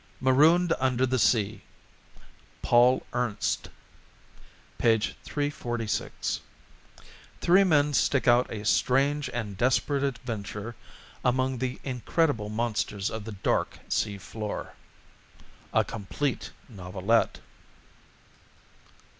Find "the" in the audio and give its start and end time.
1.05-1.19, 11.59-11.79, 13.25-13.33